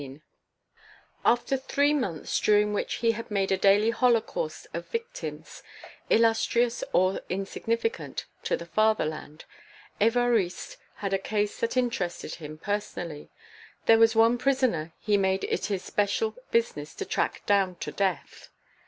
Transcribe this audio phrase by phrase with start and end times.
[0.01, 0.21] XVI
[1.23, 5.61] After three months during which he had made a daily holocaust of victims,
[6.09, 9.45] illustrious or insignificant, to the fatherland,
[10.01, 13.29] Évariste had a case that interested him personally;
[13.85, 18.49] there was one prisoner he made it his special business to track down to death.